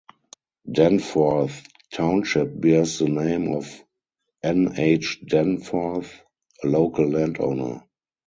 [0.65, 1.61] Danforth
[1.93, 3.85] Township bears the name of
[4.41, 4.73] N.
[4.75, 5.23] H.
[5.27, 6.11] Danforth,
[6.63, 7.83] a local landowner.